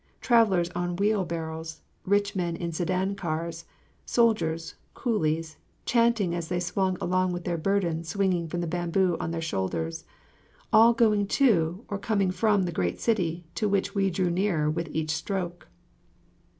[0.19, 3.65] Travellers on wheelbarrows, rich men in sedan chairs,
[4.03, 9.29] soldiers, coolies, chanting as they swung along with their burdens swinging from the bamboo on
[9.29, 10.03] their shoulders,
[10.73, 14.89] all going to or coming from the great city to which we drew nearer with
[14.91, 15.67] each stroke.